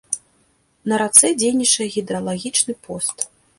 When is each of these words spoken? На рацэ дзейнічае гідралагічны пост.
На 0.91 0.95
рацэ 1.01 1.27
дзейнічае 1.43 1.87
гідралагічны 1.99 2.73
пост. 2.89 3.17